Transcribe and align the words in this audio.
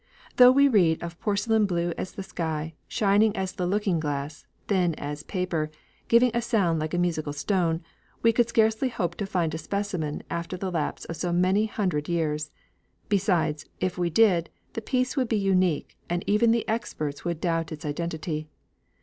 Though 0.37 0.51
we 0.51 0.67
read 0.67 1.03
of 1.03 1.19
porcelain 1.19 1.67
blue 1.67 1.93
as 1.95 2.13
the 2.13 2.23
sky, 2.23 2.73
shining 2.87 3.35
as 3.37 3.51
the 3.51 3.67
looking 3.67 3.99
glass, 3.99 4.47
thin 4.67 4.95
as 4.95 5.21
paper, 5.21 5.69
giving 6.07 6.31
a 6.33 6.41
sound 6.41 6.79
like 6.79 6.95
a 6.95 6.97
musical 6.97 7.33
stone, 7.33 7.83
we 8.23 8.33
could 8.33 8.49
scarcely 8.49 8.89
hope 8.89 9.13
to 9.17 9.27
find 9.27 9.53
a 9.53 9.59
specimen 9.59 10.23
after 10.27 10.57
the 10.57 10.71
lapse 10.71 11.05
of 11.05 11.17
so 11.17 11.31
many 11.31 11.67
hundred 11.67 12.09
years. 12.09 12.49
Besides, 13.09 13.67
if 13.79 13.95
we 13.99 14.09
did, 14.09 14.49
the 14.73 14.81
piece 14.81 15.15
would 15.15 15.29
be 15.29 15.37
unique 15.37 15.95
and 16.09 16.23
even 16.25 16.49
the 16.49 16.67
experts 16.67 17.23
would 17.23 17.39
doubt 17.39 17.71
its 17.71 17.85
identity. 17.85 18.49